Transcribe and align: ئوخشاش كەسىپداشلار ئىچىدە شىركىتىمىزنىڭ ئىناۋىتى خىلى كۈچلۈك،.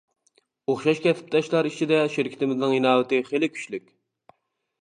ئوخشاش 0.71 1.01
كەسىپداشلار 1.03 1.69
ئىچىدە 1.71 1.99
شىركىتىمىزنىڭ 2.15 2.75
ئىناۋىتى 2.79 3.21
خىلى 3.29 3.55
كۈچلۈك،. 3.59 3.93